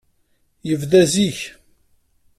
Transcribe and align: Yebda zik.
Yebda 0.67 1.01
zik. 1.13 1.39